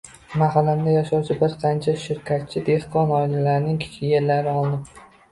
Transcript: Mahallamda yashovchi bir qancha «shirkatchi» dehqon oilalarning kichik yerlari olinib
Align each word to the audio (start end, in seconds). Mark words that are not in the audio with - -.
Mahallamda 0.41 0.93
yashovchi 0.93 1.35
bir 1.41 1.51
qancha 1.63 1.93
«shirkatchi» 2.05 2.63
dehqon 2.69 3.13
oilalarning 3.17 3.77
kichik 3.83 4.07
yerlari 4.13 4.57
olinib 4.63 4.89